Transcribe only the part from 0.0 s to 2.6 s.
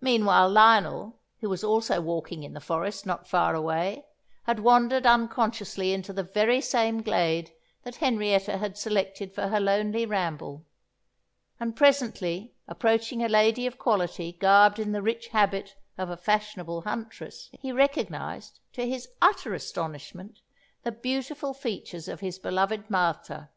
Meanwhile Lionel, who was also walking in the